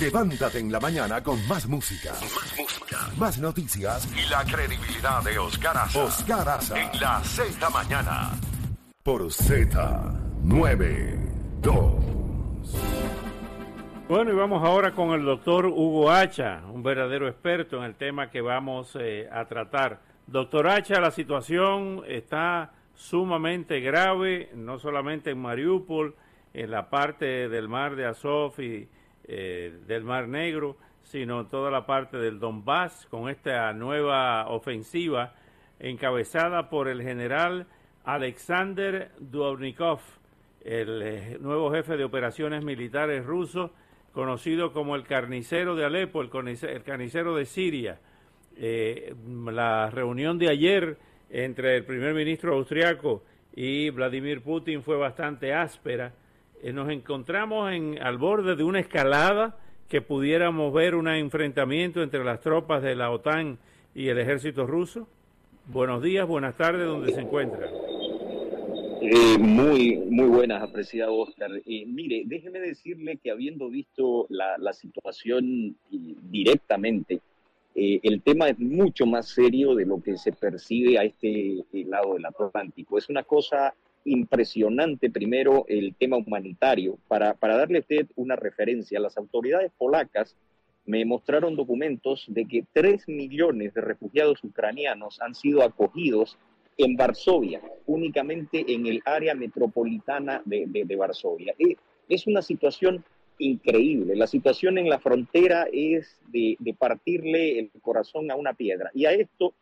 [0.00, 2.12] Levántate en la mañana con más música.
[2.12, 2.96] Más música.
[3.18, 4.10] Más noticias.
[4.16, 6.04] Y la credibilidad de Oscar Aza.
[6.04, 6.80] Oscar Aza.
[6.80, 8.30] En la Z Mañana.
[9.02, 11.98] Por Z92.
[14.08, 18.30] Bueno, y vamos ahora con el doctor Hugo Hacha, un verdadero experto en el tema
[18.30, 20.00] que vamos eh, a tratar.
[20.26, 26.16] Doctor Hacha, la situación está sumamente grave, no solamente en Mariupol,
[26.54, 28.88] en la parte del mar de Azov y
[29.32, 35.34] eh, del Mar Negro, sino toda la parte del Donbass, con esta nueva ofensiva
[35.78, 37.68] encabezada por el general
[38.02, 40.00] Alexander Dubnikov,
[40.64, 43.70] el eh, nuevo jefe de operaciones militares ruso,
[44.10, 46.30] conocido como el carnicero de Alepo, el,
[46.82, 48.00] carnicero de Siria.
[48.56, 49.14] Eh,
[49.46, 50.98] la reunión de ayer
[51.30, 53.22] entre el primer ministro austriaco
[53.54, 56.14] y Vladimir Putin fue bastante áspera
[56.62, 59.56] eh, nos encontramos en, al borde de una escalada
[59.88, 63.58] que pudiéramos ver un enfrentamiento entre las tropas de la OTAN
[63.94, 65.08] y el ejército ruso?
[65.66, 67.68] Buenos días, buenas tardes, ¿dónde se encuentra?
[69.02, 71.50] Eh, muy, muy buenas, apreciado Oscar.
[71.64, 77.20] Eh, mire, déjeme decirle que habiendo visto la, la situación directamente,
[77.74, 82.26] el tema es mucho más serio de lo que se percibe a este lado del
[82.26, 82.98] Atlántico.
[82.98, 86.98] Es una cosa impresionante primero el tema humanitario.
[87.08, 90.36] Para, para darle a usted una referencia, las autoridades polacas
[90.86, 96.38] me mostraron documentos de que 3 millones de refugiados ucranianos han sido acogidos
[96.76, 101.54] en Varsovia, únicamente en el área metropolitana de, de, Varsovia.
[101.58, 101.76] Eh,
[102.08, 103.04] es una situación
[103.38, 104.16] increíble.
[104.16, 108.90] La situación en la frontera es de, de, partirle el corazón a una piedra.
[108.94, 109.52] Y a esto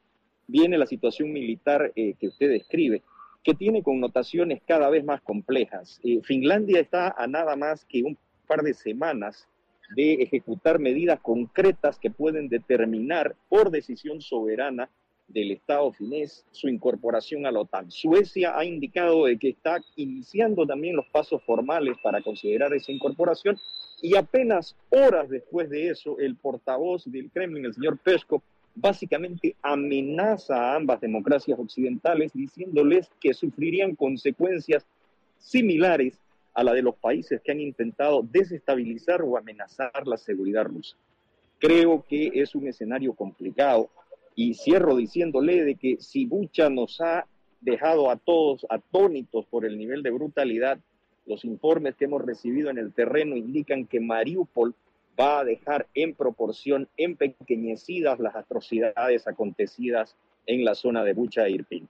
[0.47, 3.03] viene la situación militar eh, que usted describe
[3.49, 5.99] que tiene connotaciones cada vez más complejas.
[6.05, 9.49] Eh, Finlandia está a nada más que un par de semanas
[9.97, 14.91] de ejecutar medidas concretas que pueden determinar por decisión soberana
[15.29, 17.91] del Estado finés su incorporación a la OTAN.
[17.91, 23.59] Suecia ha indicado de que está iniciando también los pasos formales para considerar esa incorporación
[24.03, 28.43] y apenas horas después de eso, el portavoz del Kremlin, el señor Peskov,
[28.81, 34.87] básicamente amenaza a ambas democracias occidentales diciéndoles que sufrirían consecuencias
[35.39, 36.19] similares
[36.55, 40.97] a la de los países que han intentado desestabilizar o amenazar la seguridad rusa.
[41.59, 43.91] Creo que es un escenario complicado
[44.35, 47.27] y cierro diciéndole de que si Bucha nos ha
[47.61, 50.79] dejado a todos atónitos por el nivel de brutalidad,
[51.27, 54.75] los informes que hemos recibido en el terreno indican que Mariupol
[55.19, 61.51] va a dejar en proporción empequeñecidas las atrocidades acontecidas en la zona de Bucha e
[61.51, 61.89] Irpin.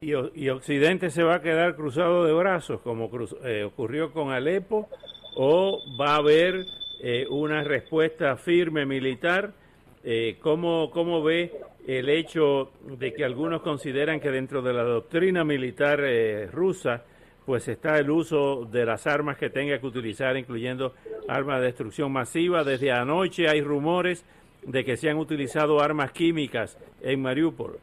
[0.00, 3.10] ¿Y, ¿Y, Occidente se va a quedar cruzado de brazos como
[3.44, 4.88] eh, ocurrió con Alepo
[5.36, 6.64] o va a haber
[7.02, 9.52] eh, una respuesta firme militar?
[10.04, 11.52] Eh, ¿cómo, ¿Cómo ve
[11.86, 16.00] el hecho de que algunos consideran que dentro de la doctrina militar
[16.52, 17.02] rusa
[17.48, 20.92] pues está el uso de las armas que tenga que utilizar, incluyendo
[21.28, 22.62] armas de destrucción masiva.
[22.62, 24.22] Desde anoche hay rumores
[24.66, 27.78] de que se han utilizado armas químicas en Mariupol.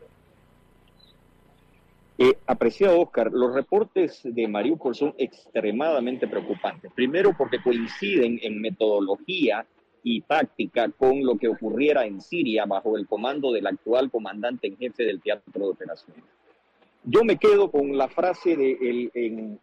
[2.20, 6.92] Eh, apreciado Oscar, los reportes de Mariupol son extremadamente preocupantes.
[6.94, 9.66] Primero porque coinciden en metodología
[10.04, 14.78] y táctica con lo que ocurriera en Siria bajo el comando del actual comandante en
[14.78, 16.24] jefe del teatro de operaciones.
[17.08, 19.60] Yo me quedo con la frase de, el, en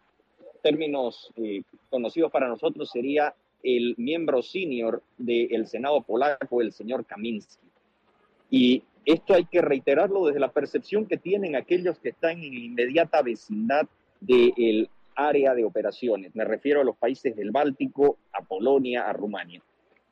[0.61, 7.67] términos eh, conocidos para nosotros, sería el miembro senior del Senado polaco, el señor Kaminsky.
[8.49, 13.21] Y esto hay que reiterarlo desde la percepción que tienen aquellos que están en inmediata
[13.21, 13.87] vecindad
[14.21, 16.33] del área de operaciones.
[16.35, 19.61] Me refiero a los países del Báltico, a Polonia, a Rumania.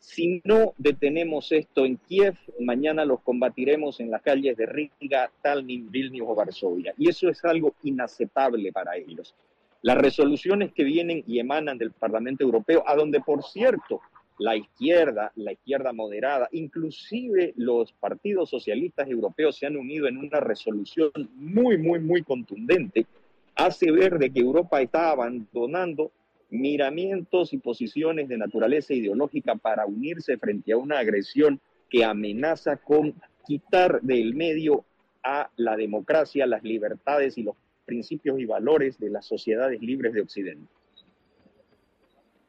[0.02, 5.92] Si no detenemos esto en Kiev, mañana los combatiremos en las calles de Riga, Tallinn,
[5.92, 6.92] Vilnius o Varsovia.
[6.98, 9.36] Y eso es algo inaceptable para ellos.
[9.84, 14.02] Las resoluciones que vienen y emanan del Parlamento Europeo, a donde, por cierto,
[14.40, 20.40] la izquierda, la izquierda moderada, inclusive los partidos socialistas europeos se han unido en una
[20.40, 23.06] resolución muy, muy, muy contundente,
[23.54, 26.12] hace ver de que Europa está abandonando
[26.52, 31.60] miramientos y posiciones de naturaleza ideológica para unirse frente a una agresión
[31.90, 33.16] que amenaza con
[33.46, 34.86] quitar del medio
[35.24, 37.56] a la democracia, las libertades y los
[37.86, 40.68] principios y valores de las sociedades libres de Occidente.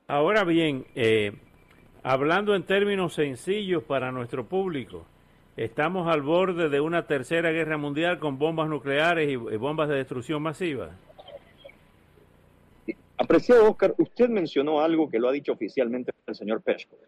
[0.06, 1.32] Ahora bien, eh,
[2.02, 5.06] hablando en términos sencillos para nuestro público,
[5.56, 10.42] estamos al borde de una tercera guerra mundial con bombas nucleares y, bombas de destrucción
[10.42, 10.90] masiva.
[13.22, 16.98] Apreciado Oscar, usted mencionó algo que lo ha dicho oficialmente el señor Peshkov,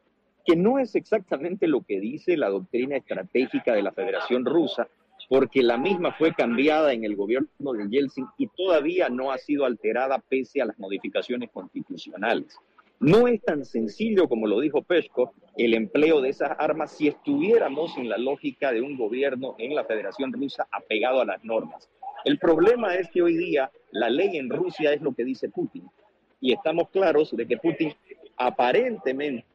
[0.47, 4.87] que no es exactamente lo que dice la doctrina estratégica de la Federación Rusa,
[5.29, 9.65] porque la misma fue cambiada en el gobierno de Yeltsin y todavía no ha sido
[9.65, 12.57] alterada pese a las modificaciones constitucionales.
[13.01, 17.99] No es tan sencillo como lo dijo Peshkov el empleo de esas armas si estuviéramos
[17.99, 21.91] en la lógica de un gobierno en la Federación Rusa apegado a las normas.
[22.25, 25.91] El problema es que hoy día la ley en Rusia es lo que dice Putin
[26.45, 27.95] y estamos claros de que Putin
[28.37, 29.47] aparentemente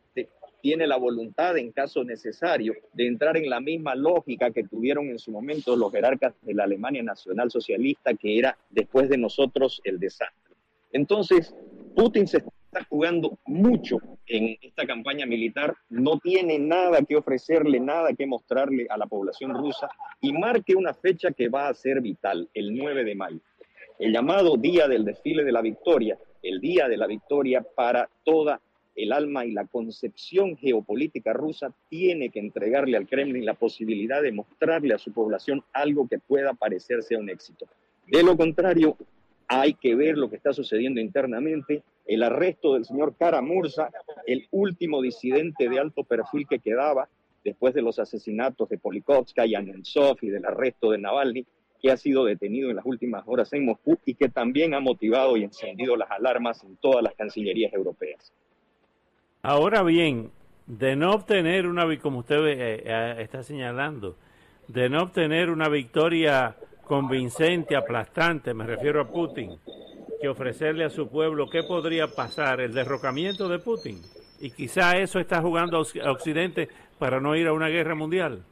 [0.60, 5.20] tiene la voluntad, en caso necesario, de entrar en la misma lógica que tuvieron en
[5.20, 10.00] su momento los jerarcas de la Alemania Nacional Socialista, que era después de nosotros el
[10.00, 10.56] desastre.
[10.92, 11.56] Entonces,
[11.96, 18.14] Putin se está jugando mucho en esta campaña militar, no tiene nada que ofrecerle, nada
[18.14, 19.90] que mostrarle a la población rusa
[20.22, 23.40] y marque una fecha que va a ser vital, el 9 de mayo,
[24.00, 28.62] el llamado Día del Desfile de la Victoria, el Día de la Victoria para toda
[28.96, 34.32] el alma y la concepción geopolítica rusa tiene que entregarle al Kremlin la posibilidad de
[34.32, 37.66] mostrarle a su población algo que pueda parecerse a un éxito.
[38.08, 38.98] De lo contrario,
[39.48, 43.90] hay que ver lo que está sucediendo internamente, el arresto del señor Karamurza,
[44.26, 47.08] el último disidente de alto perfil que quedaba
[47.44, 51.46] después de los asesinatos de Polikovska y Anensov y del arresto de Navalny,
[51.82, 55.38] que ha sido detenido en las últimas horas en Moscú y que también ha motivado
[55.38, 58.34] y encendido las alarmas en todas las cancillerías europeas.
[59.42, 60.32] Ahora bien,
[60.68, 64.18] de no obtener una, como usted eh, eh, está señalando,
[64.68, 69.58] de no obtener una victoria convincente, aplastante, me refiero a Putin,
[70.22, 72.60] que ofrecerle a su pueblo, ¿qué podría pasar?
[72.60, 74.02] El derrocamiento de Putin.
[74.42, 76.68] Y quizá eso está jugando a Occidente
[76.98, 78.44] para no ir a una guerra mundial.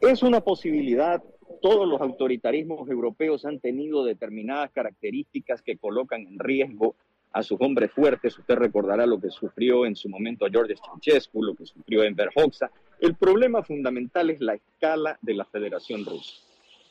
[0.00, 1.22] Es una posibilidad.
[1.62, 6.94] Todos los autoritarismos europeos han tenido determinadas características que colocan en riesgo
[7.32, 8.38] a sus hombres fuertes.
[8.38, 12.70] Usted recordará lo que sufrió en su momento George Ceausescu, lo que sufrió Enver Hoxha.
[13.00, 16.34] El problema fundamental es la escala de la Federación Rusa.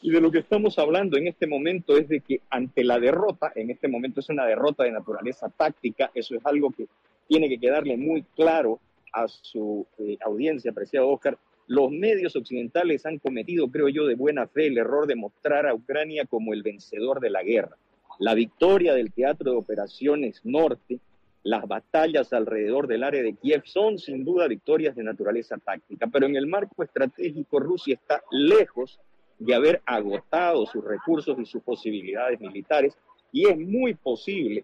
[0.02, 3.52] Y de lo que estamos hablando en este momento es de que ante la derrota,
[3.56, 6.88] en este momento es una derrota de naturaleza táctica, eso es algo que
[7.28, 8.80] tiene que quedarle muy claro
[9.14, 11.38] a su eh, audiencia, apreciado Oscar,
[11.68, 15.74] los medios occidentales han cometido, creo yo, de buena fe el error de mostrar a
[15.74, 17.78] Ucrania como el vencedor de la guerra.
[18.20, 21.00] La victoria del Teatro de Operaciones Norte,
[21.44, 26.26] las batallas alrededor del área de Kiev son sin duda victorias de naturaleza táctica, pero
[26.26, 29.00] en el marco estratégico Rusia está lejos
[29.38, 32.98] de haber agotado sus recursos y sus posibilidades militares
[33.32, 34.64] y es muy posible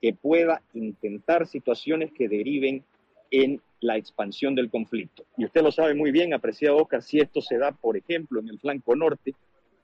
[0.00, 2.84] que pueda intentar situaciones que deriven
[3.30, 5.24] en la expansión del conflicto.
[5.36, 8.48] Y usted lo sabe muy bien, apreciado Oscar, si esto se da, por ejemplo, en
[8.48, 9.34] el flanco norte,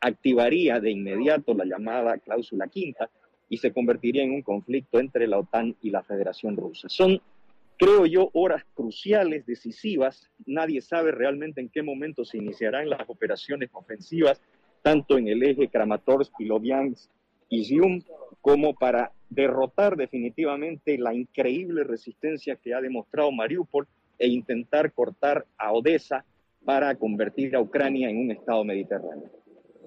[0.00, 3.08] activaría de inmediato la llamada cláusula quinta
[3.48, 6.88] y se convertiría en un conflicto entre la OTAN y la Federación Rusa.
[6.88, 7.20] Son,
[7.78, 10.30] creo yo, horas cruciales, decisivas.
[10.44, 14.42] Nadie sabe realmente en qué momento se iniciarán las operaciones ofensivas,
[14.82, 17.10] tanto en el eje Kramatorsk, Loviansk
[17.48, 18.02] y Zium,
[18.40, 23.86] como para derrotar definitivamente la increíble resistencia que ha demostrado Mariupol
[24.18, 26.24] e intentar cortar a Odessa
[26.64, 29.30] para convertir a Ucrania en un estado mediterráneo.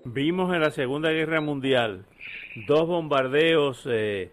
[0.06, 2.06] Vimos en la Segunda Guerra Mundial
[2.68, 4.32] dos bombardeos eh,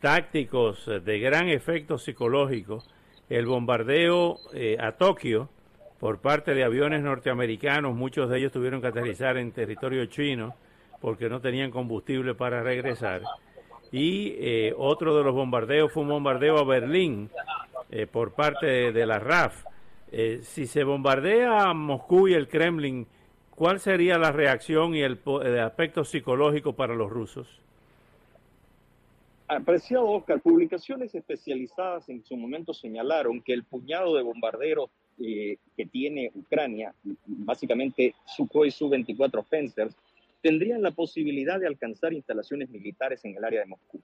[0.00, 2.82] tácticos eh, de gran efecto psicológico.
[3.28, 5.48] El bombardeo eh, a Tokio
[6.00, 10.54] por parte de aviones norteamericanos, muchos de ellos tuvieron que aterrizar en territorio chino
[11.00, 13.22] porque no tenían combustible para regresar.
[13.96, 17.30] Y otro de los bombardeos fue un bombardeo a Berlín
[18.10, 19.64] por parte de, la RAF.
[20.42, 23.06] si se bombardea Moscú y el Kremlin,
[23.54, 25.20] ¿Cuál sería la reacción y el,
[25.62, 27.60] aspecto psicológico para los rusos?
[29.46, 35.86] Apreciado Oscar, publicaciones especializadas en su momento señalaron que el puñado de bombarderos eh, que
[35.86, 36.92] tiene Ucrania,
[37.26, 39.94] básicamente Sukhoi Su-24 Fencers,
[40.44, 44.02] tendrían la posibilidad de alcanzar instalaciones militares en el área de Moscú.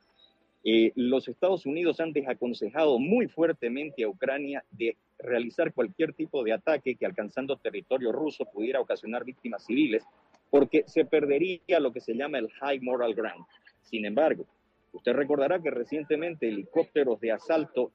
[0.64, 6.54] Eh, los Estados Unidos han desaconsejado muy fuertemente a Ucrania de realizar cualquier tipo de
[6.54, 10.02] ataque que alcanzando territorio ruso pudiera ocasionar víctimas civiles,
[10.48, 13.44] porque se perdería lo que se llama el high moral ground.
[13.82, 14.46] Sin embargo,
[14.94, 17.92] usted recordará que recientemente helicópteros de asalto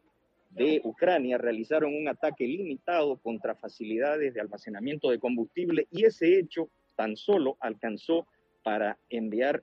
[0.52, 6.70] de Ucrania realizaron un ataque limitado contra facilidades de almacenamiento de combustible y ese hecho
[6.96, 8.28] tan solo alcanzó
[8.66, 9.62] para enviar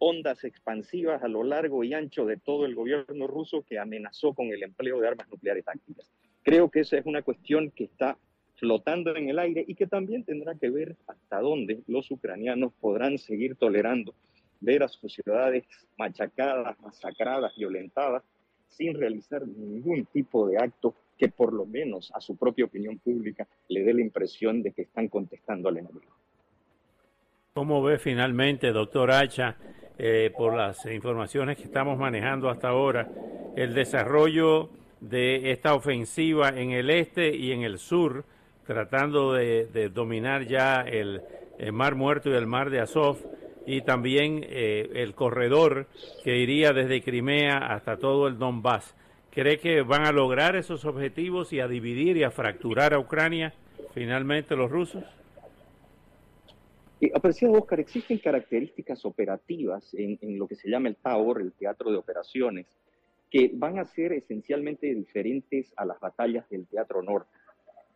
[0.00, 4.48] ondas expansivas a lo largo y ancho de todo el gobierno ruso que amenazó con
[4.48, 6.10] el empleo de armas nucleares tácticas.
[6.42, 8.18] Creo que esa es una cuestión que está
[8.56, 13.18] flotando en el aire y que también tendrá que ver hasta dónde los ucranianos podrán
[13.18, 14.16] seguir tolerando
[14.58, 15.64] ver a sus ciudades
[15.96, 18.24] machacadas, masacradas, violentadas,
[18.68, 23.46] sin realizar ningún tipo de acto que por lo menos a su propia opinión pública
[23.68, 26.19] le dé la impresión de que están contestando al enemigo.
[27.60, 29.54] ¿Cómo ve finalmente, doctor Hacha,
[29.98, 33.06] eh, por las informaciones que estamos manejando hasta ahora,
[33.54, 34.70] el desarrollo
[35.02, 38.24] de esta ofensiva en el este y en el sur,
[38.66, 41.20] tratando de, dominar ya el,
[41.70, 43.18] Mar Muerto y el Mar de Azov,
[43.66, 45.86] y también eh, el corredor
[46.24, 48.94] que iría desde Crimea hasta todo el Donbass.
[49.30, 53.52] ¿Cree que van a lograr esos objetivos y a dividir y a fracturar a Ucrania
[53.92, 55.04] finalmente los rusos?
[57.00, 61.90] Eh, apreciado Oscar, existen características operativas en, lo que se llama el Tower, el teatro
[61.90, 62.66] de operaciones,
[63.30, 67.30] que van a ser esencialmente diferentes a las batallas del Teatro Norte.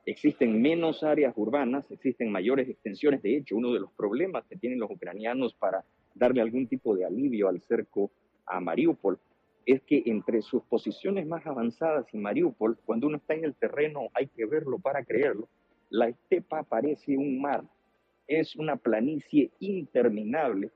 [0.07, 3.21] Existen menos áreas urbanas, existen mayores extensiones.
[3.21, 5.85] De hecho, uno de los problemas que tienen los ucranianos para
[6.15, 8.11] darle algún tipo de alivio al cerco
[8.47, 9.19] a Mariupol
[9.67, 14.09] es que entre sus posiciones más avanzadas y Mariupol, cuando uno está en el terreno
[14.15, 15.49] hay que verlo para creerlo,
[15.91, 17.65] la estepa parece un mar
[18.27, 20.71] es una planicie interminable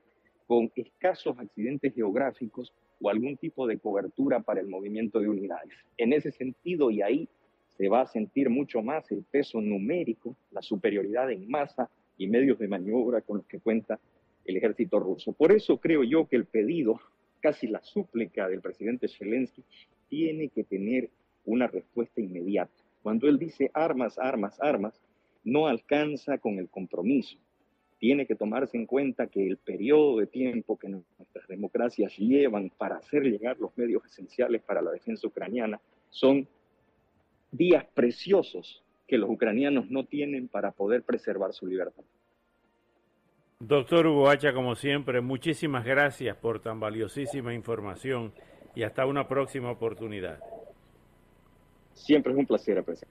[0.47, 5.73] con escasos accidentes geográficos o algún tipo de cobertura para el movimiento de unidades.
[5.97, 7.29] En ese sentido, y ahí
[7.77, 12.59] se va a sentir mucho más el peso numérico, la superioridad en masa y medios
[12.59, 13.99] de maniobra con los que cuenta
[14.45, 15.31] el ejército ruso.
[15.31, 16.99] Por eso creo yo que el pedido,
[17.39, 19.63] casi la súplica del presidente Zelensky,
[20.09, 21.09] tiene que tener
[21.45, 22.73] una respuesta inmediata.
[23.01, 24.99] Cuando él dice armas, armas, armas,
[25.43, 27.37] no alcanza con el compromiso.
[27.97, 32.97] Tiene que tomarse en cuenta que el periodo de tiempo que nuestras democracias llevan para
[32.97, 36.47] hacer llegar los medios esenciales para la defensa ucraniana son
[37.51, 42.03] días preciosos que los ucranianos no tienen para poder preservar su libertad.
[43.59, 48.33] Doctor Hugo Hacha, como siempre, muchísimas gracias por tan valiosísima información
[48.73, 50.39] y hasta una próxima oportunidad.
[51.93, 53.09] Siempre es un placer, apreciar.